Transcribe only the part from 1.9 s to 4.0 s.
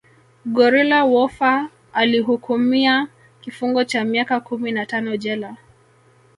Alihukumia kifungo